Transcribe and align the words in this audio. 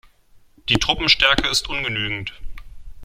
Die 0.67 0.77
Truppenstärke 0.79 1.47
ist 1.47 1.69
ungenügend. 1.69 2.33